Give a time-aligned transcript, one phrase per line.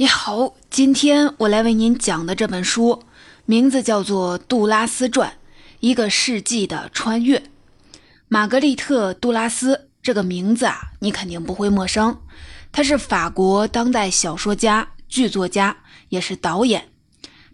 [0.00, 3.02] 你好，今天我来为您讲的这本书
[3.46, 5.32] 名字叫做《杜拉斯传：
[5.80, 7.38] 一个世纪的穿越》。
[8.28, 12.16] 玛格丽特·杜拉斯这个名字啊，你肯定不会陌生。
[12.70, 15.76] 他是法国当代小说家、剧作家，
[16.10, 16.90] 也是导演。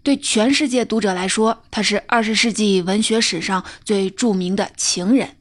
[0.03, 5.35] 对全世界读者来说，他是二十世纪文学史上最著名的情人。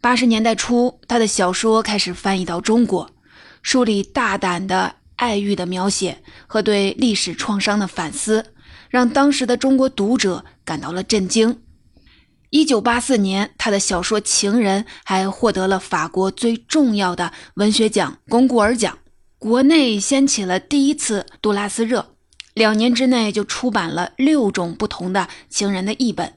[0.00, 3.10] 八十年代初，他的小说开始翻译到中国，
[3.62, 4.94] 书里大胆的。
[5.20, 8.54] 爱欲的描写和对历史创伤的反思，
[8.88, 11.60] 让当时的中国读者感到了震惊。
[12.48, 18.98] 一九八四年，他的小说《情人》还获得了法国最重要的文学奖——龚古尔奖，
[19.38, 22.14] 国内掀起了第一次杜拉斯热。
[22.54, 26.32] 两年之内就出版了六种不同的《情人》的译本。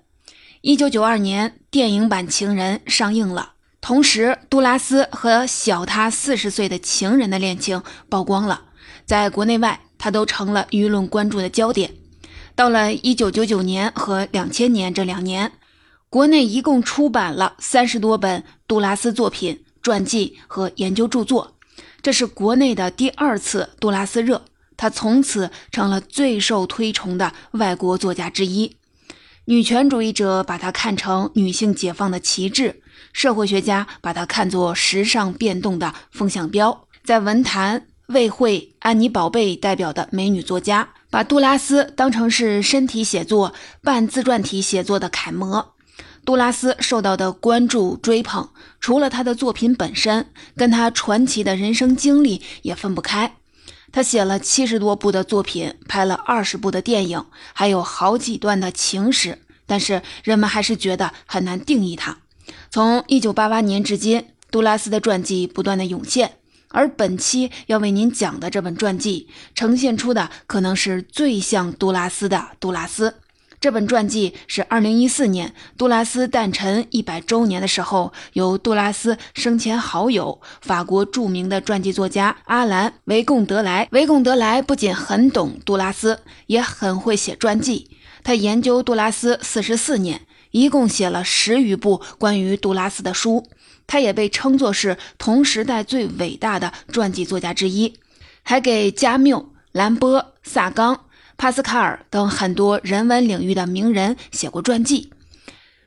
[0.60, 8.66] 一九九二年，电影版《情人》上映了，同时杜拉斯和小他四十岁的情人的恋情曝光了。
[9.06, 11.92] 在国内外，他都成了舆论关注的焦点。
[12.56, 15.52] 到了一九九九年和两千年这两年，
[16.10, 21.56] 国内一共出版了三十多本杜拉斯作品、传记和研究著作，
[22.02, 24.46] 这是国内的第二次杜拉斯热。
[24.78, 28.76] 他从此成了最受推崇的外国作家之一。
[29.46, 32.82] 女权主义者把他看成女性解放的旗帜，
[33.14, 37.88] 社会学家把他看作时尚变动的风向标，在文坛。
[38.14, 45.74] 魏慧、安妮宝贝代表的美女作家，把杜拉斯当成是身体写作、半自传体写作的楷模。
[46.24, 53.36] 杜拉斯受到的关注追捧，除了他的作品本身，跟他传奇的人生经历也分不开。
[53.92, 62.20] 他写了七十多部的作品，拍了二十部的电影，还有好几段的情史，但是人们还是觉得很难定义他。
[62.70, 66.38] 从一九八八年至今，杜拉斯的传记不断的涌现。
[66.74, 73.16] 而本期要为您讲的这本传记，呈现出的可能是最像杜拉斯的杜拉斯。
[73.62, 83.88] 这本传记是2014年杜拉斯诞辰一百周年的时候，由杜拉斯生前好友、法国著名的传记作家阿兰·维贡德莱。
[83.92, 87.90] 维贡德莱不仅很懂杜拉斯，也很会写传记。
[88.22, 93.48] 他研究杜拉斯四十四年，一共写了十余部关于杜拉斯的书。
[93.88, 97.94] 他也被称作是同时代最伟大的传记作家之一，
[98.44, 101.06] 还给加缪、兰波、萨冈、
[101.38, 105.12] 帕斯卡尔等很多人文领域的名人写过传记。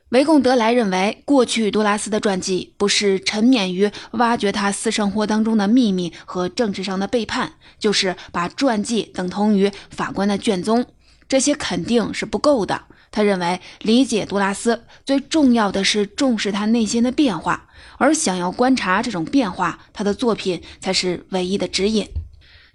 [0.09, 10.85] 维贡德莱认为，过去杜拉斯的传记不是沉湎于挖掘他私生活当中的秘密和政治上的背叛，就是把传记等同于法官的卷宗，
[11.27, 12.83] 这些肯定是不够的。
[13.11, 22.07] 他认为，理解杜拉斯最重要的是重视他内心的变化，而想要观察这种变化，他的作品才是唯一的指引。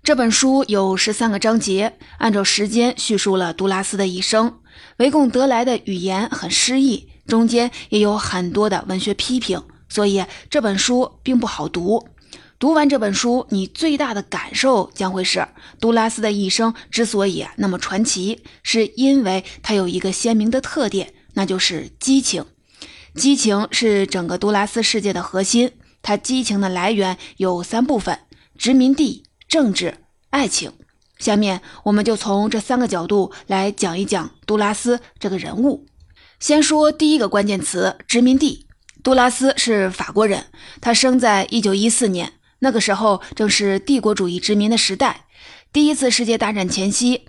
[0.02, 4.58] 这本书有十三个章节，按照时间叙述了杜拉斯的一生。
[4.96, 12.08] 维贡德莱的语言很诗意，中间也有很多的文学批评，所以这本书并不好读。
[12.62, 15.48] 读完这本书，你最大的感受将会是，
[15.80, 22.46] 杜拉斯的一生之所以那么传奇，是因为他有一个鲜明的特点，那就是激情。
[23.16, 25.72] 激情是整个杜拉斯世界的核心。
[26.02, 28.16] 他激情的来源有三部分：
[28.56, 29.96] 殖民地、政治、
[30.30, 30.72] 爱情。
[31.18, 35.88] 下面我们就从这三个角度来讲一讲杜拉斯这个人物。
[36.38, 38.68] 先说第一个关键词：殖民地。
[39.02, 40.44] 杜拉斯是法国人，
[40.80, 42.34] 他生在一九一四年。
[42.64, 45.26] 那个时候正是帝国主义殖民的时代，
[45.72, 47.22] 第一次世界大战前夕，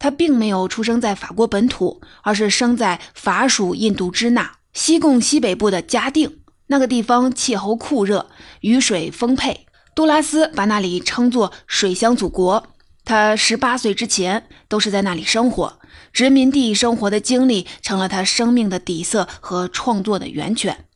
[0.00, 6.40] 他并没有出生在法国本土，而是生在法属印度支那西贡西北部的嘉定。
[6.66, 8.28] 那个地方气候酷热，
[8.62, 9.64] 雨水丰沛，
[9.94, 12.66] 杜拉斯把那里称作“水乡祖国”。
[13.06, 15.78] 他十八岁之前都是在那里生活，
[16.12, 20.86] 殖民地生活的经历成了他生命的底色和创作的源泉。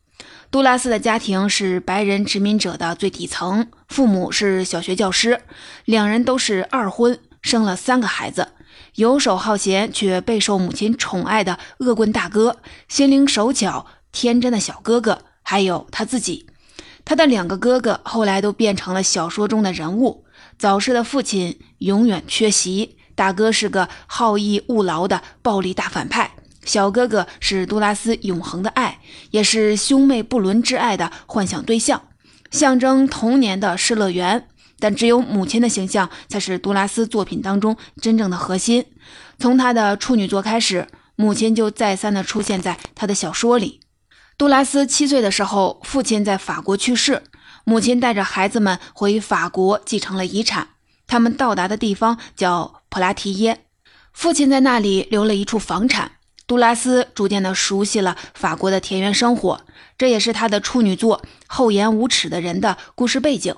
[0.51, 5.43] 杜拉斯的家庭是白人殖民者的最底层，父母是小学教师，
[5.85, 8.49] 两人都是二婚，生了三个孩子。
[8.95, 12.57] 游手好闲却备受母亲宠爱的恶棍大哥，
[12.89, 16.47] 心灵手巧天真的小哥哥，还有他自己。
[17.05, 20.25] 他的两个哥哥后来都变成了小说中的人物。
[20.59, 26.33] 早逝的父亲永远缺席，大哥是个好逸恶劳的暴力大反派。
[26.69, 29.01] 小哥哥是杜拉斯永恒的爱，
[29.31, 32.03] 也是兄妹不伦之爱的幻想对象，
[32.51, 34.47] 象征童年的失乐园。
[34.79, 38.85] 但只有母亲的形象才是杜拉斯作品当中真正的核心。
[39.39, 40.87] 从他的处女作开始，
[41.17, 43.81] 母亲就再三的出现在他的小说里。
[44.37, 47.23] 杜拉斯七岁的时候，父亲在法国去世，
[47.65, 50.69] 母亲带着孩子们回法国继承了遗产。
[51.07, 53.65] 他们到达的地方叫普拉提耶，
[54.13, 56.13] 父亲在那里留了一处房产。
[56.49, 59.61] 杜拉斯逐渐的熟悉了法国的田园生活，
[59.99, 63.55] 这也是他的处女作《厚颜无耻的人》的故事背景。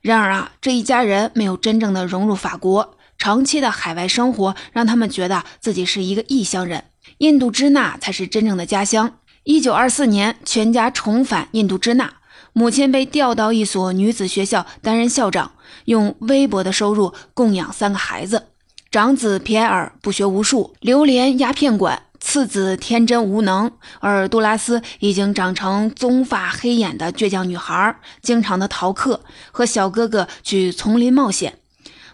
[0.00, 6.86] 然而啊，这一家人没有真正的融入法国，长期的海外生活让他们觉得自己是一个异乡人。
[7.18, 9.18] 印度支那才是真正的家乡。
[9.44, 12.14] 一九二四年，全家重返印度支那，
[12.52, 15.52] 母亲被调到一所女子学校担任校长，
[15.84, 18.48] 用微薄的收入供养三个孩子。
[18.90, 22.03] 长子皮埃尔不学无术，流连鸦片馆。
[22.26, 29.20] 次子天真无能，而杜拉斯已经长成棕发黑眼的倔强女孩，经常的逃课，
[29.52, 31.58] 和小哥哥去丛林冒险。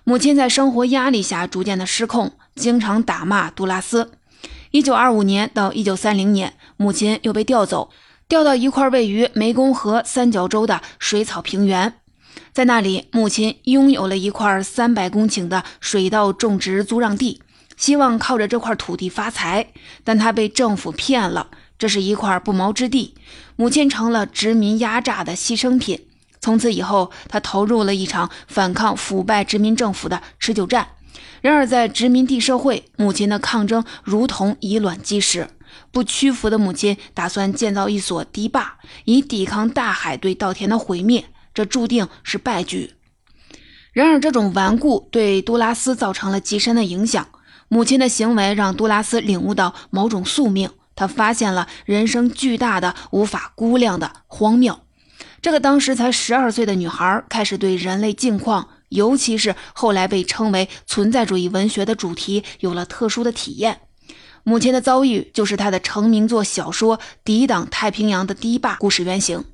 [0.03, 4.11] 母亲在生活压力下逐渐的失控，经常打骂杜拉斯。
[4.73, 7.91] 一九二五年到一九三零年，母亲又被调走，
[8.29, 11.95] 调到一块位于湄公河三角洲的水草平原，
[12.53, 17.41] 在那里，母亲拥有了一块三百公顷的水稻种植租让地。
[17.81, 19.73] 希望靠着这块土地发财，
[20.05, 21.49] 但他被政府骗了。
[21.79, 23.15] 这是一块不毛之地，
[23.57, 26.07] 母亲成了殖民压榨的牺牲品。
[26.43, 30.89] 从此以后，他投入了一场反抗腐败殖民政府的持久战。
[31.41, 35.49] 然而，在殖民地社会，母亲的抗争如同以卵击石。
[35.91, 38.75] 不屈服的母亲打算建造一所堤坝，
[39.07, 41.25] 以抵抗大海对稻田的毁灭。
[41.55, 42.93] 这注定是败局。
[43.95, 47.27] 然而，这种顽固对杜拉斯造成了极深的影响。
[47.73, 54.81] 母亲的行为让杜拉斯领悟到某种宿命，他发现了人生巨大的、无法估量的荒谬。
[55.41, 63.83] 这个当时才十二岁的女孩开始对人类境况，尤其是后来被称为存在主义文学的主题，有了特殊的体验。
[64.43, 69.45] 母亲的遭遇就是她的成名作小说《抵挡太平洋的堤坝》故事原型。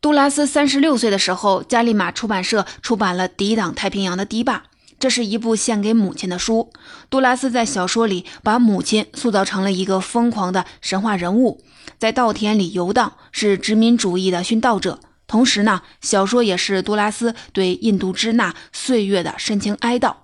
[0.00, 4.54] 杜拉斯三十六岁的时候，加利玛出版社出版了《抵挡太平洋的堤坝》。
[4.98, 6.70] 这是一部献给母亲的书。
[7.10, 11.62] 杜拉斯在小说里把母亲塑造成了一个疯狂的神话人物，
[11.98, 15.00] 在稻田里游荡，是殖民主义的殉道者。
[15.26, 20.14] 同时呢，小说也是杜拉斯对印度支那岁月的深情哀悼。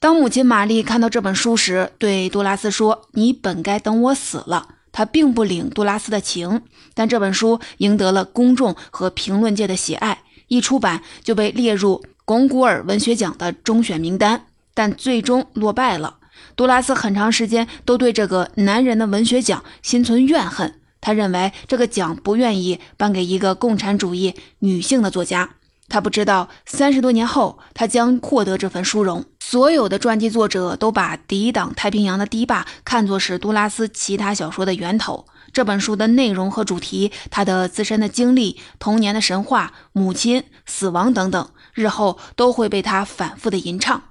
[0.00, 6.62] 当母亲玛丽看到这本书时，对杜拉斯说：“你本该等我死了。”他并不领杜拉斯的情，
[6.94, 12.04] 但这本书赢得了公众和评论界的喜爱，一出版就被列入。
[12.26, 16.16] 龚古尔文学奖的中选名单，但最终落败了。
[16.56, 25.50] 杜拉斯很长时间都对这个男人的文学奖心存怨恨，他认为这个奖不愿意颁给一个共产主义女性的作家。
[25.86, 29.26] 他不知道，三十多年后，他将获得这份殊荣。
[29.38, 35.26] 所有的传记作者都把《抵挡太平洋的堤坝》看作是杜拉斯其他小说的源头。
[35.52, 44.02] 这本书的内容和主题，他的自身的经历、童年的神话、母亲、死亡等等，日后都会被他反复的吟唱。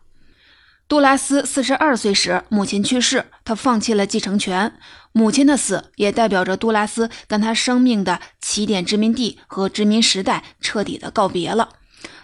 [0.87, 4.73] 杜拉斯四十二岁时，母亲去世，他放弃了继承权。
[5.13, 11.69] 母亲的死也代表着杜拉斯跟他生命的起点殖民地和殖民时代彻底的告别了。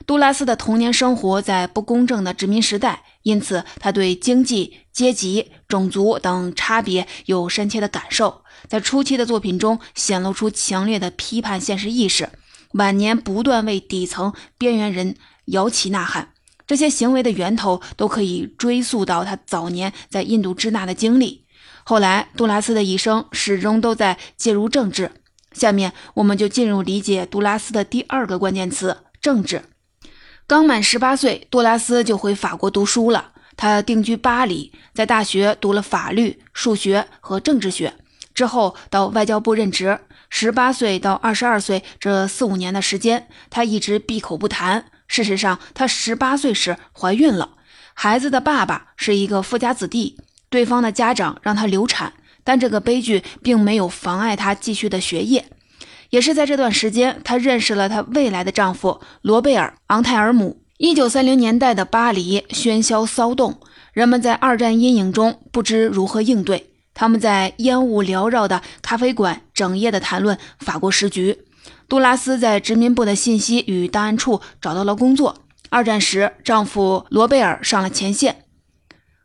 [0.06, 8.44] 杜拉斯的童年生活在不公正的殖民时代，因此他对经济、阶级、种族等差别有深切的感受。
[8.68, 12.30] 在初期的作品中显露出强烈的批判现实意识，
[12.74, 16.34] 晚年不断为底层边缘人摇旗呐喊。
[16.68, 21.46] 这些行为的源头都可以追溯到他早年在印度支那的经历。
[21.84, 25.12] 后来，杜拉斯的一生始终都在介入政治。
[25.52, 29.64] 下面，我们就进入理解杜拉斯的第二个关键词：政治。
[30.46, 33.32] 刚满十八岁，杜拉斯就回法国读书了。
[33.58, 37.94] 他定居巴黎，在大学读了法律、数学和政治学。
[38.36, 40.00] 之后到外交部任职，
[40.30, 44.86] 十八岁到二十二岁这四五年的时间，他一直闭口不谈。
[45.08, 47.58] 事实上，他十八岁时怀孕了，
[47.94, 50.18] 孩子的爸爸是一个富家子弟，
[50.50, 55.46] 对方的家长让他流产，但这个悲剧并没有妨碍他继续的学业。
[56.12, 60.62] 也是在这段时间，她认识了她未来的丈夫罗贝尔·昂泰尔姆。
[60.78, 63.60] 一九三零年代的巴黎喧嚣骚动，
[63.94, 66.72] 人们在二战阴影中不知如何应对。
[66.94, 71.40] 他们在烟雾缭绕的咖啡馆整夜的谈论法国时局。
[71.88, 75.44] 杜拉斯在殖民部的信息与档案处找到了工作。
[75.70, 78.46] 二战时，丈夫罗贝尔上了前线，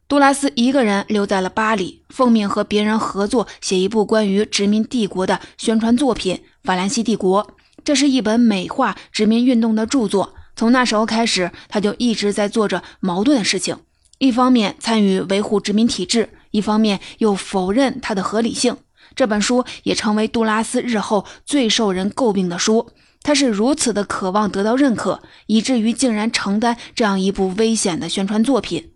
[0.06, 7.44] 杜拉斯一个人留在了巴黎，奉命和别人合作写一部关于殖民帝国的宣传作品《法兰西帝国》。
[7.82, 10.34] 这是一本美化殖民运动的著作。
[10.56, 13.78] 从那时候开始，他就一直在做着矛盾的事情：
[14.18, 16.30] 一方面参与维护殖民体制。
[16.54, 18.76] 一方面又否认它的合理性，
[19.16, 22.90] 这本书也成为杜拉斯日后最受人诟病的书。
[23.24, 28.92] 他是如此的渴望得到认可，以至于竟然承担这样一部危险的宣传作品。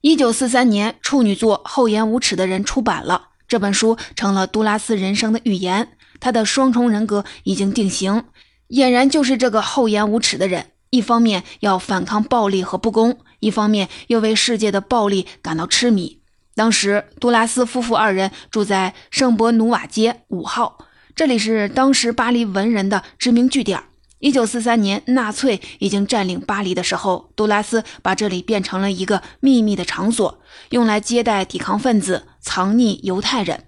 [0.00, 5.90] 一九四三年，处女作《厚颜无耻的人》出版了，这本书成了杜拉斯人生的预言。
[6.18, 8.24] 他的双重人格已经定型，
[8.70, 10.72] 俨然就是这个厚颜无耻的人。
[10.90, 16.21] 一方面要反抗暴力和不公，一方面又为世界的暴力感到痴迷。
[16.54, 20.86] 当时，杜拉斯夫妇二人住在圣伯努瓦街五号。
[21.14, 23.82] 这里是当时巴黎文人的知名据点。
[24.18, 30.40] 一九四三年，纳粹已经占领巴黎的时候，杜拉斯把这里变成了一个秘密的场所，
[30.70, 33.64] 用来接待抵抗分子、藏匿犹太人。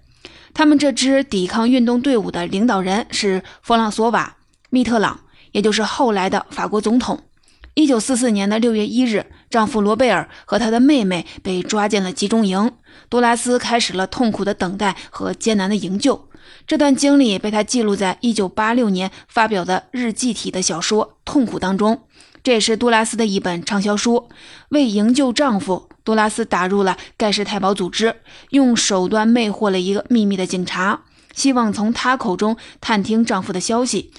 [0.53, 4.37] 他们这支抵抗运动队伍的领导人是弗朗索瓦·
[4.69, 5.19] 密特朗，
[5.51, 7.23] 也就是后来的法国总统。
[7.73, 12.73] 一九四四年的六月一日，丈夫罗贝尔和他的妹妹被抓进了集中营，
[13.09, 16.27] 杜拉斯开始了痛苦的等待和艰难的营救。
[16.67, 22.01] 这段经历被他记录在1986年发表的日记体的小说《痛苦》当中，
[22.43, 24.27] 这也是杜拉斯的一本畅销书。
[24.67, 28.17] 为营救丈夫，杜拉斯打入了盖世太保组织，
[28.49, 34.11] 用手段魅惑了一个秘密的警察，希望从他口中探听丈夫的消息。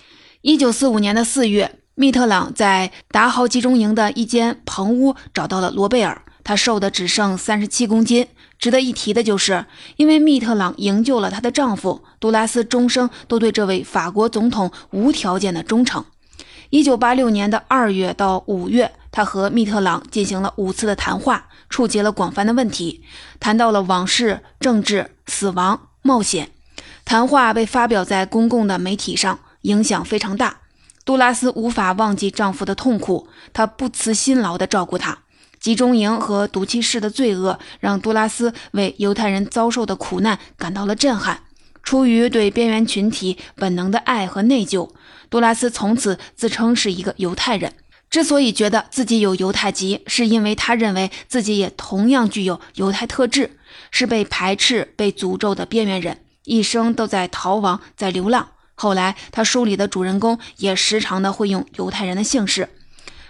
[0.45, 8.29] 1945年的4月，密特朗在达豪集中营的一间棚屋找到了罗贝尔，他瘦的只剩37公斤。
[8.59, 9.65] 值得一提的就是，
[9.97, 16.05] 因为密特朗营救了她的丈夫，杜拉斯终生都对这位法国总统无条件的忠诚。
[16.69, 23.03] 一九八六年的二月到五月，他和密特朗进行了五次的谈话，触及了广泛的问题，
[23.41, 26.51] 谈到了往事、政治、死亡、冒险。
[27.07, 30.59] 谈话被发表在公共的媒体上，影响非常大。
[31.07, 35.17] 杜拉斯无法忘记丈夫的痛苦，她不辞辛劳地照顾他。
[35.61, 41.43] 集中营和毒气室的罪恶让杜拉斯为犹太人遭受的苦难感到了震撼。
[41.85, 44.91] 出于对边缘群体本能的爱和内疚，
[45.31, 47.73] 杜拉斯从此自称是一个犹太人。
[48.11, 53.57] 之所以觉得自己有犹太籍，是因为他认为自己也同样具有犹太特质，
[53.93, 58.49] 是被排斥、被诅咒的边缘人，一生都在逃亡、在流浪。
[58.77, 62.69] 后来，他书里的主人公也时常的会用犹太人的姓氏。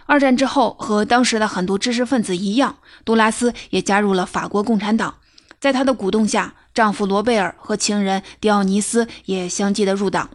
[0.04, 5.14] 二战之后，和当时的很多知识分子一样，杜拉斯也加入了法国共产党。
[5.60, 10.30] 在她的鼓动下，丈夫罗贝尔和情人迪奥尼斯也相继的入党。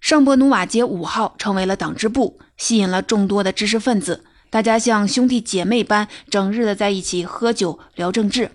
[0.00, 4.24] 圣伯努瓦街五号成为了党支部，吸引了众多的知识分子。
[4.50, 8.50] 大家像兄弟姐妹般，整日的在一起喝酒聊政治。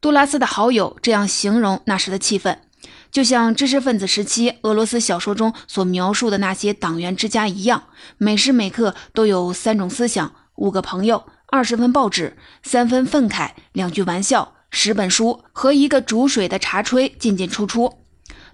[0.00, 2.56] 杜拉斯的好友这样形容那时的气氛。
[3.10, 7.84] 就像知识分子时期俄罗斯小说中所描述的那些党员之家一样，
[8.18, 17.94] 每时每刻都有三种思想、五个朋友、二十份报纸、三分愤慨、两句玩笑、十本书和一个煮水的茶炊进进出出。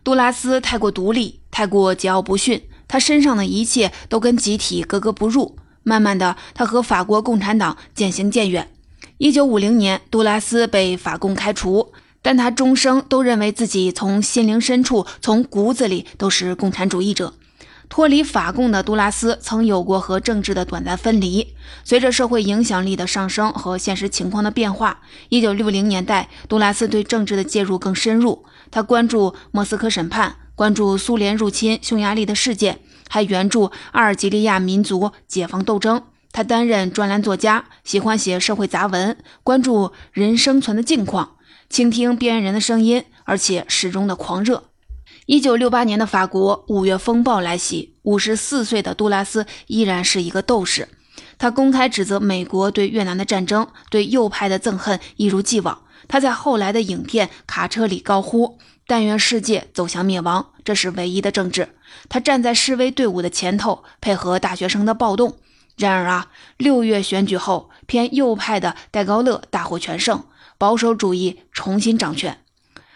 [0.03, 5.59] 杜拉斯太过独立，太过桀骜不驯，他身上的一切都跟集体格格不入。
[5.83, 8.71] 慢慢的，他和法国共产党渐行渐远。
[9.19, 11.93] 一九五零年，杜拉斯被法共开除。
[12.23, 17.35] 但他终生都认为自己从心灵深处、从骨子里都是共产主义者。
[17.89, 21.55] 脱离法共的杜拉斯曾有过和政治的短暂分离。
[21.85, 28.45] 随着社会影响力的上升和现实情况的变化，1960年代，杜拉斯对政治的介入更深入。
[28.73, 36.03] 他关注莫斯科审判，关注苏联入侵匈牙利的事件，还援助阿尔及利亚民族解放斗争。
[36.33, 41.36] 他担任专栏作家，喜欢写社会杂文，关注人生存的境况。
[41.69, 44.71] 倾听边缘人的声音，而且始终的狂热。
[45.27, 50.89] 一九六八年的法国五月风暴来袭，五十四岁的杜拉斯依然是一个斗士。
[51.39, 55.83] 他公开指责美国对越南的战争，对右派的憎恨一如既往。
[56.09, 61.71] 他在后来的影片《卡车》里高呼：“但愿世界走向灭亡，这是唯一的政治。”
[62.09, 65.37] 他站在示威队伍的前头，配合大学生的暴动。
[65.77, 70.25] 然而啊，六月选举后，偏右派的戴高乐大获全胜。
[70.59, 72.41] 保守主义重新掌权，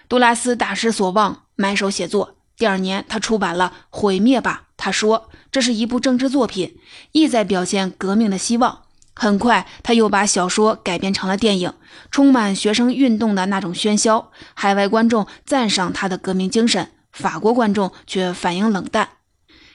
[0.09, 2.37] 杜拉斯大失所望，埋首写作。
[2.57, 6.76] 第二年，他出版了《毁灭吧》，他说这是一部政治作品，
[7.12, 8.83] 意在表现革命的希望。
[9.14, 11.75] 很快，他又把小说改编成了电影，
[12.11, 14.31] 充满学生运动的那种喧嚣。
[14.55, 19.09] 海外观众赞赏他的革命精神，法国观众却反应冷淡。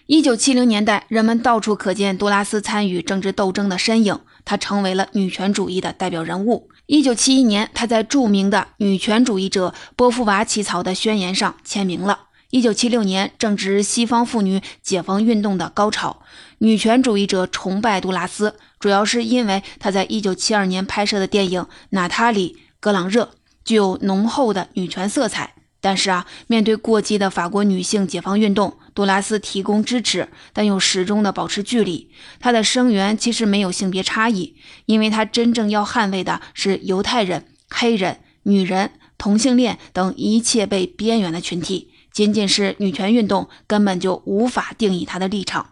[0.08, 6.70] 一九七零年代，人们到处可见杜拉斯参与政治斗争的身影，他成为了女权主义的代表人物。
[6.88, 12.20] 一九七一年，他在著名的女权主义者波伏娃起草的宣言上签名了。
[12.52, 16.22] 一九七六年正值西方妇女解放运动的高潮，
[16.60, 23.24] 女权主义者崇拜杜拉斯，主要是因为他在一九七二年拍摄的电影《娜塔莉·格朗热》
[23.66, 25.56] 具有浓厚的女权色彩。
[25.82, 32.10] 但是啊，面对过激的法国女性解放运动，杜拉斯提供支持，但又始终的保持距离。
[32.40, 41.92] 他的声援其实没有性别差异，因为他真正要捍卫的是犹太人、黑人、女人、同性恋等一切被边缘的群体。
[42.12, 45.72] 仅仅是女权运动根本就无法定义他的立场。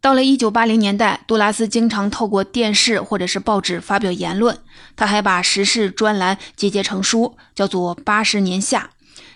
[0.00, 4.58] 到了一九八零年代，杜拉斯经常透过电视或者是报纸发表言论。
[4.96, 8.90] 他还把时事专栏集结成书，叫做《八十年夏》，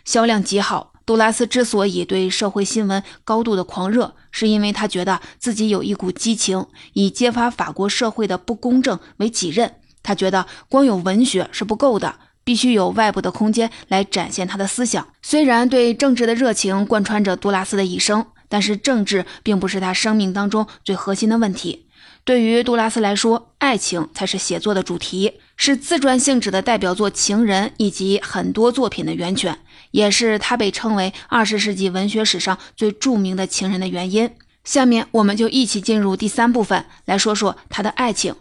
[0.05, 0.93] 销量极好。
[1.09, 9.77] 杜拉斯之所以对社会新闻高度的狂热，是因为他觉得自己有一股激情，以揭发法国社会的不公正为己任。
[10.03, 15.09] 他觉得光有文学是不够的，必须有外部的空间来展现他的思想。
[15.23, 18.27] 虽然对政治的热情贯穿着杜拉斯的一生。
[18.51, 21.87] 但是政治并不是他生命当中最核心的问题。
[22.25, 29.59] 对于杜拉斯来说，爱情才是写作的主题，是自传性质的代表作《情人》以及很多作品的源泉，
[29.91, 34.31] 也是他被称为二十世纪文学史上最著名的情人的原因。
[34.63, 38.35] 下面我们就一起进入第三部分，来说说他的爱情。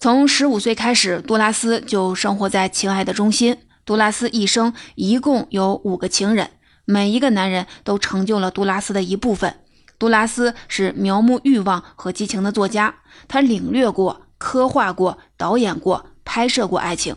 [0.00, 3.56] 从十五岁开始，杜拉斯就生活在情爱的中心。
[3.86, 6.50] 杜拉斯一生一共有五个情人。
[6.84, 9.54] 每一个男人都成就了杜拉斯的一部分。
[9.98, 12.96] 杜拉斯是描摹欲望和激情的作家，
[13.28, 17.16] 他领略过、刻画过、导演过、拍摄过爱情。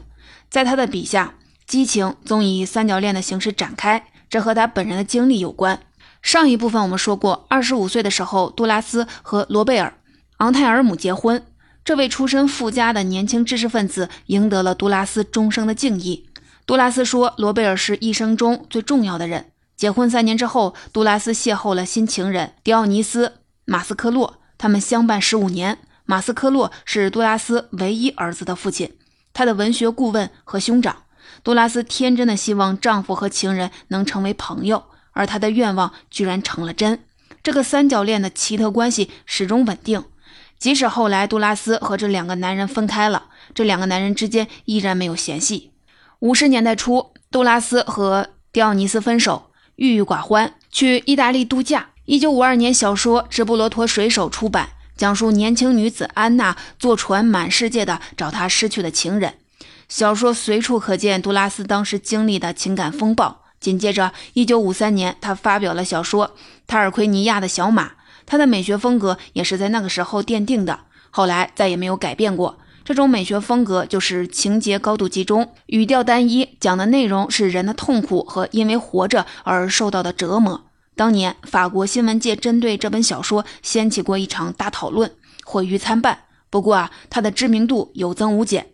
[0.50, 1.36] 在他的笔下，
[1.68, 5.82] 激情总以三角恋的形式展开，这和他本人的经历有关。
[6.22, 9.90] 上一部分我们说过，二十五岁的时候，杜拉斯和罗贝尔·
[10.38, 11.46] 昂泰尔姆结婚。
[11.84, 16.30] 这位出身富家的年轻知识分子赢得了杜拉斯终生的敬意。
[16.66, 23.28] 杜拉斯说：“罗贝尔是一生中最重要的人。”结婚三年之后，杜拉斯邂逅了新情人迪奥尼斯·
[23.66, 25.80] 马斯科洛，他们相伴十五年。
[26.06, 28.94] 马斯科洛是杜拉斯唯一儿子的父亲，
[29.34, 31.04] 他的文学顾问和兄长。
[31.44, 37.00] 杜拉斯天真的希望丈夫和情人能成为朋友，而她的愿望居然成了真。
[37.42, 40.04] 这个三角恋的奇特关系始终稳定，
[40.60, 45.72] 即使后来杜拉斯和这两个男人分开了，这两个男人之间依然没有嫌隙。
[46.20, 49.48] 五十年代初，杜拉斯和迪奥尼斯分手。
[49.78, 51.90] 郁郁寡欢，去意大利度假。
[52.06, 54.70] 一九五二年，小说《直布罗陀水手》出版，
[55.02, 59.34] 讲述年轻女子安娜坐船满世界的找她失去的情人。
[59.90, 63.42] 小说随处可见杜拉斯当时经历的情感风暴。
[63.60, 66.28] 紧接着，一九五三年，他发表了小说
[66.68, 67.88] 《塔尔奎尼亚的小马》，
[68.28, 72.60] 他的美学风格也是在那个时候奠定的，后来再也没有改变过。
[72.86, 80.66] 这种美学风格就是情节高度集中，语调单一，讲的内容是人的痛苦和因为活着而受到的折磨。
[81.02, 85.12] 当年法国新闻界针对这本小说掀起过一场大讨论，
[85.44, 86.26] 毁誉参半。
[86.52, 88.68] 不过啊，他的知名度有增无减。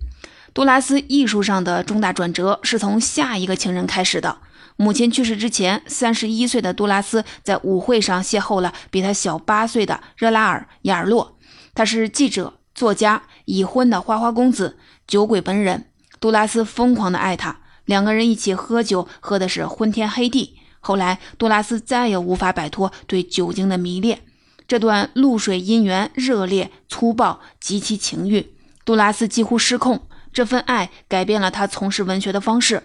[0.54, 4.40] 杜拉斯艺术上的重大转折是从下一个情人开始的。
[4.76, 11.38] 母亲去世之前，三十一岁的杜拉斯在舞会上邂逅了比他小八岁的热拉尔·亚尔洛，
[11.74, 12.56] 他是记者。
[12.76, 15.86] 作家已婚的花花公子，酒鬼本人。
[16.20, 20.57] 杜拉斯疯狂的爱他，两个人一起喝酒，喝的是昏天黑地。
[20.88, 24.22] 后来，杜拉斯再也无法摆脱对酒精的迷恋。
[24.70, 28.54] 这段露水姻缘热烈、粗暴，极其情欲。
[28.86, 32.84] 杜拉斯几乎失控，这份爱改变了他从事文学的方式。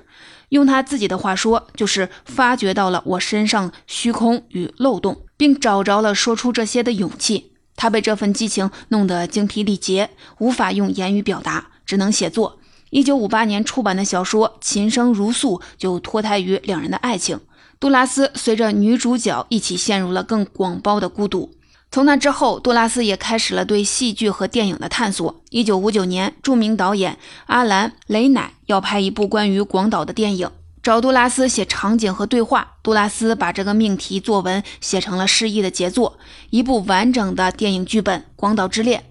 [0.48, 7.52] 用他自己的话说，就是发掘到了我身上虚空与漏洞，并找着了说出这些的勇气。
[7.76, 12.58] 他被这份激情弄得精疲力竭，无法用言语表达，只能写作。
[12.90, 17.38] 一九五八年出版的小说《琴声如诉》就脱胎于两人的爱情。
[17.82, 21.50] 杜拉斯随着女主角一起陷入了更广袤的孤独。
[21.90, 25.42] 从那之后，杜拉斯也开始了对戏剧和电影的探索。
[25.50, 30.48] 一九五九年，著名导演阿兰·雷乃要拍一部关于广岛的电影。
[30.80, 36.16] 找杜拉斯写场景和对话，杜拉斯把这个命题作文写成了诗意的杰作，
[36.50, 39.00] 一部完整的电影剧本《广岛之恋》。《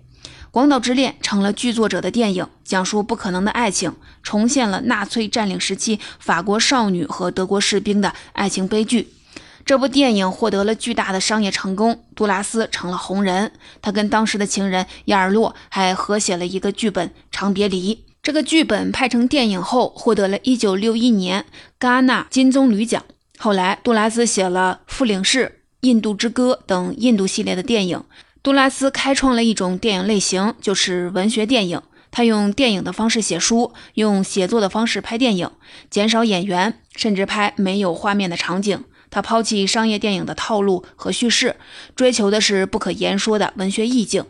[0.51, 9.13] 广岛之恋》成了剧作者的电影，讲述不可能的爱情，重现了纳粹占领时期法国少女和德国士兵的爱情悲剧。
[9.63, 13.53] 这部电影获得了巨大的商业成功，杜拉斯成了红人。
[13.81, 17.95] 他跟当时的情人亚尔洛还合写了一个剧本《长别离》。
[18.21, 21.45] 这个剧本拍成电影后，获得了一九六一年
[21.79, 23.01] 戛纳金棕榈奖。
[23.37, 25.45] 后来，杜拉斯写了《副领事》
[25.87, 28.03] 《印度之歌》等印度系列的电影。
[28.43, 31.81] 杜拉斯开创了一种电影类型，就是文学电影。
[32.09, 35.49] 他用电影的方式写书，用写作的方式拍电影，
[35.89, 38.83] 减少演员，甚至拍没有画面的场景。
[39.11, 41.55] 他抛弃商业电影的套路和叙事，
[41.95, 44.25] 追求的是不可言说的文学意境。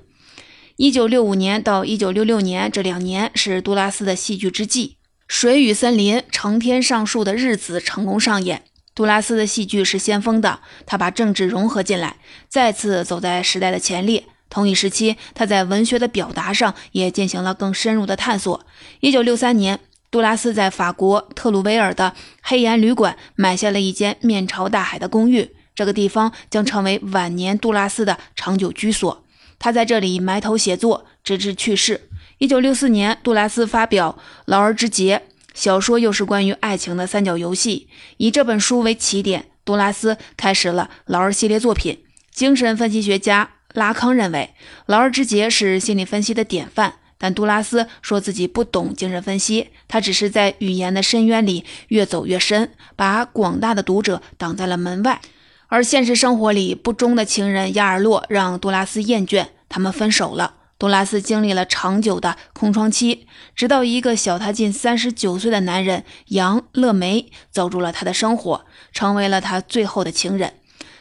[0.76, 4.88] 一九六五年到一九六六年这两年是杜拉斯的戏剧之际，
[5.28, 8.64] 《水与森林》成天上树的日子成功上演。
[8.94, 12.18] 杜拉斯的戏剧是先锋的，他把政治融合进来，
[12.50, 14.26] 再次走在时代的前列。
[14.50, 18.66] 同一时期，他在文学的表达上也进行了更深入的探索。
[19.00, 19.80] 一九六三年，
[20.12, 29.24] 杜拉斯在法国特鲁维尔的黑岩旅馆买下了一间面朝大海的公寓，这个地方将成为晚年杜拉斯的长久居所。
[29.58, 32.10] 他在这里埋头写作，直至去世。
[32.40, 35.22] 一九六四年，杜拉斯发表《劳而之节》
[35.54, 37.90] 小说，又是关于爱情的三角游戏。
[38.18, 42.04] 以这本书为起点，杜拉斯开始了劳儿系列作品。
[42.32, 43.52] 精神分析学家。
[43.74, 44.54] 拉康认为，
[44.86, 55.22] 《劳尔之杰》是心理分析的典范，但杜拉斯说自己不懂精神分析，他只是在语言的深渊里越走越深，把广大的读者挡在了门外。
[55.68, 60.56] 而现实生活里不忠的情人亚尔洛让杜拉斯厌倦，他们分手了。
[60.82, 70.56] 杜拉斯经历了长久的空窗期，直到一个小他近三十九岁的男人杨·乐梅走入了他的生活，成为了他最后的情人。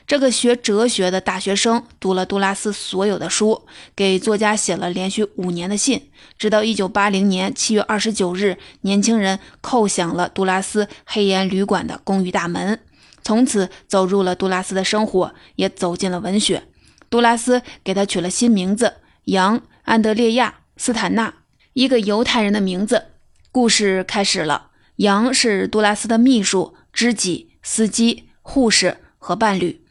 [0.07, 3.63] 这个学哲学的大学生读了杜拉斯所有的书，
[3.97, 12.79] 给作家写了连续五年的信，直到一九八零年七月二十九日，年轻人叩响了杜拉斯黑岩旅馆的公寓大门，
[13.23, 16.65] 从此走入了杜拉斯的生活，也走进了文学。
[17.09, 19.59] 杜拉斯给他取了新名字杨·
[19.91, 21.35] 安德烈亚·斯坦纳，
[21.73, 23.07] 一个犹太人的名字。
[23.51, 24.69] 故事开始了。
[24.95, 29.85] 杨是杜拉斯的秘书、知己、司机、护士和伴侣。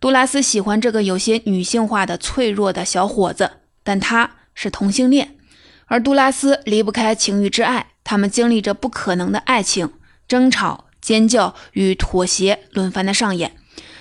[0.00, 5.36] 杜拉斯喜欢这个有些女性化的脆弱的小伙子，但他是同性恋，
[5.86, 7.92] 而杜拉斯离不开情欲之爱。
[8.02, 9.92] 他们经历着不可能的爱情，
[10.26, 13.54] 争吵、尖叫与妥协轮番的上演。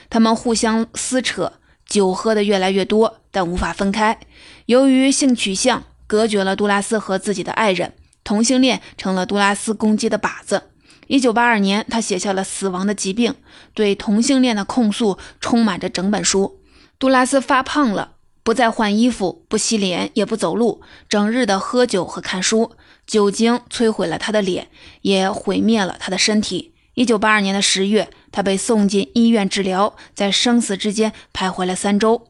[0.09, 1.53] 他们互相撕扯，
[1.85, 4.17] 酒喝得越来越多，但无法分开。
[4.67, 7.93] 由于性取向隔绝了杜拉斯和自己的爱人，
[8.24, 10.69] 同性恋成了杜拉斯攻击的靶子。
[11.08, 13.32] 一九八二年，他写下了《死亡的疾病》，
[13.74, 16.62] 对同性恋的控诉充满着整本书。
[16.98, 22.72] 杜拉斯发胖了，不再换衣服，不洗脸，也不走路，整日的喝酒和看书。
[23.06, 24.69] 酒精摧毁了他的脸，
[25.02, 26.74] 也毁灭了他的身体。
[26.93, 32.28] 一九八二年的十月，他被送进医院治疗，在生死之间徘徊了三周。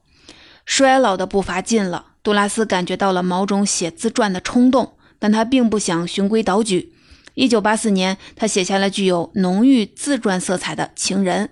[0.66, 6.94] 衰老的步伐近了，杜拉斯感觉到了某种写自传的冲动，但他并不想循规蹈矩。
[7.36, 11.46] 一九八四年，他写下了具有浓郁自传色彩的《情人》，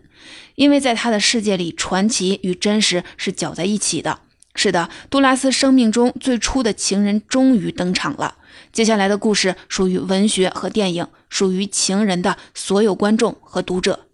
[0.55, 4.19] 因为在他的世界里，传奇与真实是搅在一起的。
[4.53, 8.35] 是的，杜拉斯生命中最初的情人终于登场了。
[8.71, 14.07] 接下来的故事属于文学和电影，属于情人的所有观众和读者。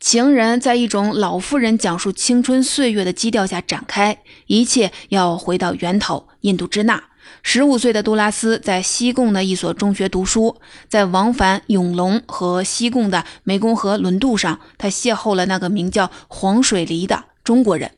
[0.00, 7.04] 情人在一种老妇人讲述青春岁月的基调下展开，一切要回到源头——印度支那。
[7.42, 10.56] 十五岁的杜拉斯在西贡的一所中学读书，
[10.88, 17.90] 在往返永隆和西贡的湄公河轮渡上，他邂逅了那个名叫黄水梨的中国人。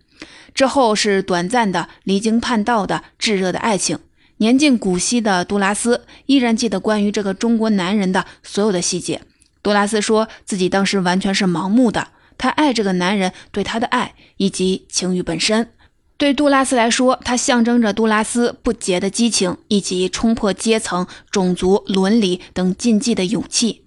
[0.55, 4.01] 之后是短暂的离经叛道的炙热的爱情。
[4.39, 9.23] 年近古稀的杜拉斯依然记得关于这个中国男人的所有的细节。
[9.63, 15.71] 杜拉斯说自己当时完全是盲目的，他爱这个男人对他的爱以及情欲本身。
[16.19, 23.85] 对杜拉斯来说，它象征着杜拉斯不竭的激情以及冲破阶层、种族、伦理等禁忌的勇气。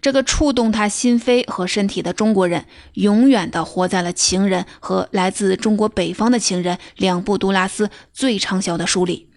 [0.00, 9.28] 这个触动他心扉和身体的中国人，永远的活在了《情人》和来自中国北方的情人两部杜拉斯最畅销的书里。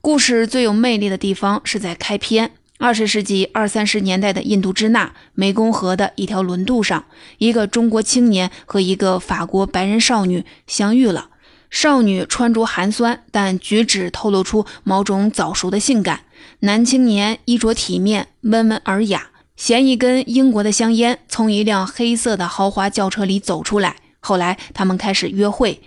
[0.00, 2.52] 故事最有魅力的地方是在开篇。
[2.80, 7.06] 二十世纪二三十年代的印度支那湄公河的一条轮渡上，
[7.38, 11.30] 一个中国青年和一个法国白人少女相遇了。
[11.70, 16.20] 少女穿着寒酸，但举止透露出某种早熟的性感。
[16.60, 23.96] 男青年衣着体面，温文尔雅，衔一根英国的香烟，从一辆黑色的豪华轿车里走出来。
[24.20, 25.82] 后来，他们开始约会。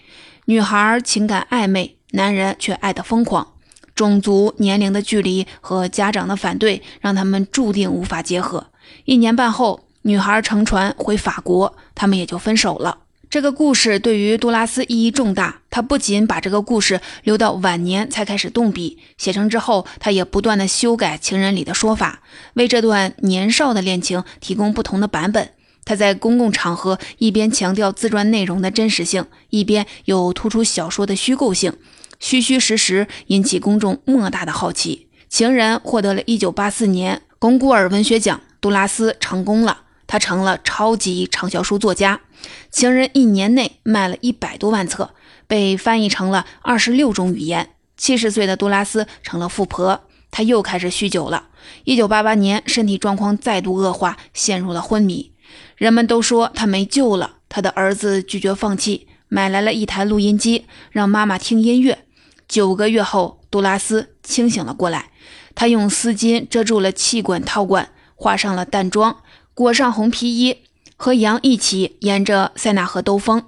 [0.46, 3.54] 女孩情感暧昧，男人却爱得疯狂。
[4.02, 8.66] 种族、年龄的距离和家长的反对，让他们注定无法结合。
[9.06, 12.98] 一年半后，女孩乘船回法国，他们也就分手了。
[13.30, 15.60] 这个故事对于杜拉斯意义重大。
[15.70, 22.22] 他不仅把这个故事留到晚年才开始动笔写成之后，他也不断的修改情人里的说法，
[22.56, 25.52] 为这段年少的恋情提供不同的版本。
[25.86, 31.74] 他在公共场合一边强调自传内容的真实性，一边又突出小说的虚构性，
[32.22, 35.08] 虚虚实实引起公众莫大的好奇。
[35.28, 39.82] 情人获得了一九八四年龚古尔文学奖，杜拉斯成功了。
[40.06, 42.22] 他成了超级畅销书作家，
[42.70, 45.16] 《情人》一年内卖了一百多万册，
[45.48, 47.70] 被翻译成了二十六种语言。
[47.98, 51.48] 七十岁的杜拉斯成了富婆，他又开始酗酒了。
[51.86, 55.32] 一九八八年，身体状况再度恶化，陷入了昏迷。
[55.76, 57.38] 人们都说他没救了。
[57.50, 62.06] 他的儿子拒绝放弃，买来了一台录音机，让妈妈听音乐。
[62.52, 65.12] 九个月后，杜拉斯清醒了过来。
[65.56, 70.58] 他用丝巾遮住了气管套管，画上了淡妆，裹上红皮衣，
[70.98, 73.46] 和杨一起沿着塞纳河兜风。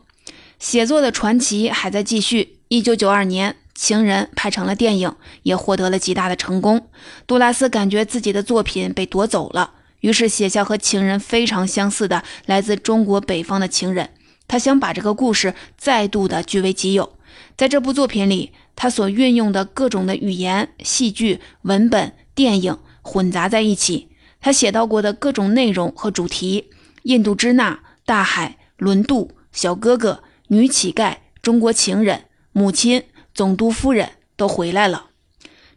[0.57, 2.59] 写作的传奇还在继续。
[2.69, 6.87] 一九九二年，《情人》拍成了电影，也获得了极大的成功。
[7.27, 14.11] 杜拉斯感觉自己的作品被夺走了，于是写下和《情人》非常相似的来自中国北方的情人。
[14.47, 17.17] 他想把这个故事再度的据为己有。
[17.55, 24.09] 在这部作品里，他所运用的各种的语言、戏剧、文本、电影混杂在一起。
[24.41, 26.69] 他写到过的各种内容和主题：
[27.03, 35.07] 印度支那、大海、轮渡、小哥哥、女乞丐、中国情人、母亲、总督夫人都回来了。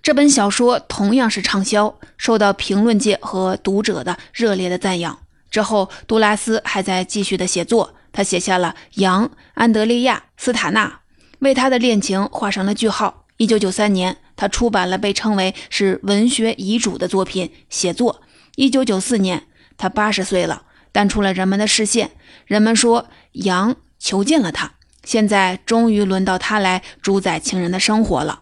[0.03, 5.19] 这本小说同样是畅销，受到评论界和读者的热烈的赞扬。
[5.51, 7.95] 之后，杜拉斯还在继续的写作。
[8.13, 11.01] 他写下了杨、安德烈亚、斯塔纳。
[11.47, 13.25] 为他的恋情画上了句号。
[13.37, 18.15] 一九九三年，他出版了被称为是文学遗嘱的作品《写作》。
[18.57, 19.45] 一九九四年，
[19.77, 22.11] 他八十岁了，淡出了人们的视线。
[22.47, 24.73] 人们说杨囚禁了他，
[25.05, 28.41] 现在终于轮到他来主宰情人的生活了。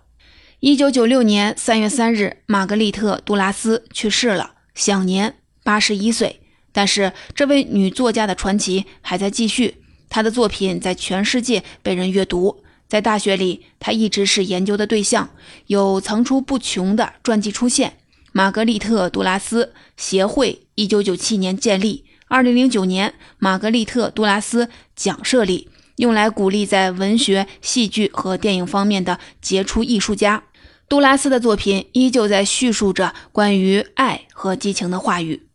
[0.61, 6.40] 一九九六年三月三日，玛格丽特·杜拉斯去世了，享年八十一岁。
[6.73, 12.63] 但是，这位女作家的传奇还在继续，她的作品在全世界被人阅读。
[12.88, 15.31] 在大学里，他一直是研究的对象，
[15.66, 17.99] 有层出不穷的传记出现。
[18.33, 30.44] 玛格丽特·杜拉斯协会一九九七年建立，二零零九年玛格丽特·杜拉斯奖设立，用来鼓励在文学、戏剧和电影方面的杰出艺术家。
[30.88, 35.49] 杜拉斯的作品依旧在叙述着关于爱和激情的话语。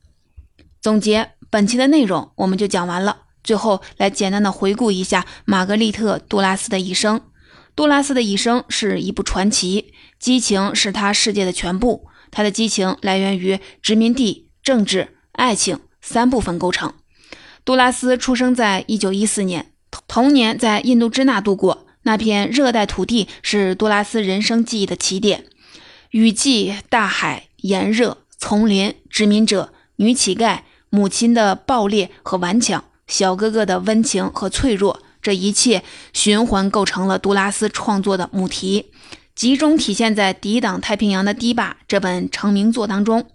[0.81, 3.23] 总结本期的内容，我们就讲完了。
[3.49, 7.19] 最后来简单的回顾一下玛格丽特·杜拉斯的一生。
[7.75, 12.07] 杜拉斯的一生是一部传奇，激情是他世界的全部。
[12.29, 16.93] 他的激情来源于殖民地、政治、爱情三部分构成。
[17.65, 19.71] 杜拉斯出生在1914年，
[20.07, 21.87] 童年在印度支那度过。
[22.03, 25.45] 那片热带土地是杜拉斯人生记忆的起点。
[26.11, 30.59] 雨季、大海、炎热、丛林、殖民者、女乞丐、
[30.91, 32.83] 母亲的暴烈和顽强。
[33.09, 38.91] 小哥哥的温情和脆弱，这一切循环构成了杜拉斯创作的母题，
[39.35, 43.25] 集中体现在《抵挡太平洋的堤坝》这本成名作当中。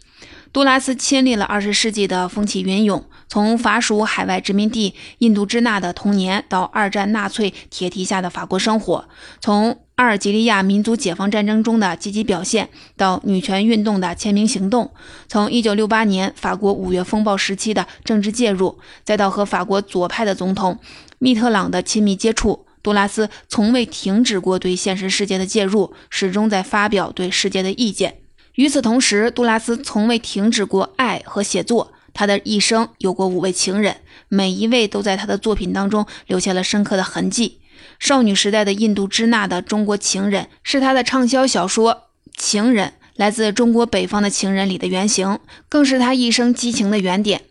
[0.53, 9.05] 杜拉斯亲历了二十世纪的风起云涌，从法属海外殖民地印度支那的童年，到二战纳粹铁蹄下的法国生活；
[9.41, 14.89] 从阿尔及利亚民族解放战争中的积极表现，到女权运动的签名行动；
[15.29, 20.81] 从1968年法国五月风暴时期的政治介入，再到和法国左派的总统
[21.21, 28.17] 密特朗的亲密接触，杜拉斯从未停止过对现实世界的介入，始终在发表对世界的意见。
[28.57, 31.93] 与此同时，杜拉斯从未停止过爱和写作。
[32.13, 33.97] 他的一生有过五位情人，
[34.29, 37.59] 每一位都在他的作品当中留下了深刻的痕迹。
[37.99, 41.95] 少女时代的印度支那的中国情人是他的畅销小说
[42.37, 47.43] 《情人》来自中国北方的情人里的原型，更是他一生激情的原点。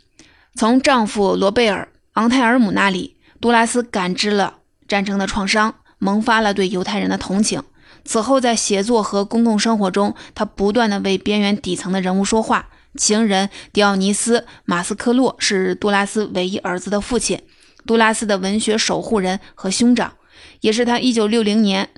[0.55, 7.63] 从丈夫罗贝尔·昂泰尔姆那里，杜拉斯感知了战争的创伤，萌发了对犹太人的同情。
[8.05, 12.67] 此后，在写作和公共生活中，他不断的为边缘底层的人物说话。
[12.95, 17.41] 情人迪奥尼斯·马斯克洛是杜拉斯唯一儿子的父亲，
[17.87, 20.13] 杜拉斯的文学守护人和兄长，
[20.61, 21.89] 也是他1960年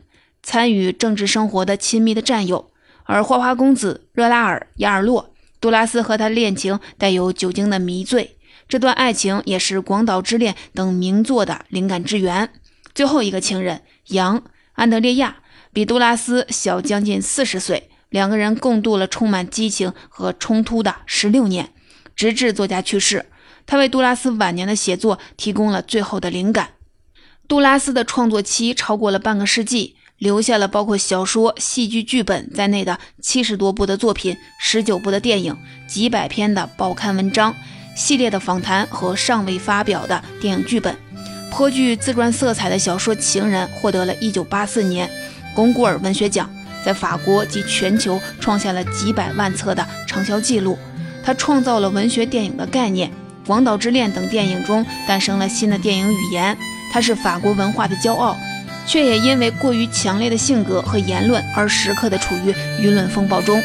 [0.44, 2.72] 参与政治生活的亲密的战友。
[3.04, 12.50] 而花花公子热拉尔·亚尔洛，杜拉斯和他恋情带有酒精的迷醉，这段爱情也是《广岛之恋》等名作的灵感之源。
[12.94, 14.40] 最后一个情人杨·
[14.74, 15.38] 安德烈亚。
[15.74, 21.74] 比杜拉斯小将近四十岁，两个人共度了充满激情和冲突的十六年，
[22.16, 23.26] 直至作家去世。
[23.66, 26.75] 他为杜拉斯晚年的写作提供了最后的灵感。
[27.48, 35.56] 杜拉斯的创作期超过了半个世纪，留下了包括小说、戏剧剧本在内的七十多部的作品，十九部的电影，
[35.88, 37.56] 几百篇的报刊文章，
[37.96, 40.96] 系列的访谈和尚未发表的电影剧本。
[41.52, 45.10] 颇具自传色彩的小说《情人》获得了一九八四年。
[45.54, 46.50] 龚古尔文学奖
[46.84, 50.78] 在法国及全球创下了几百万册的畅销记录。
[51.24, 53.10] 他创造了文学电影的概念，
[53.48, 56.58] 《广岛之恋》等电影中诞生了新的电影语言。
[56.96, 58.38] 她是法国文化的骄傲，
[58.88, 63.62] 却也因为过于强烈的性格和言论而时刻的处于舆论风暴中。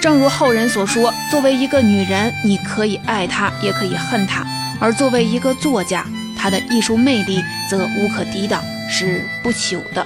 [0.00, 4.42] 正如后人所说：“作为一个女人，你可以爱她，也可以恨她；
[4.80, 6.04] 而作为一个作家，
[6.36, 8.60] 她的艺术魅力则无可抵挡，
[8.90, 10.04] 是不朽的。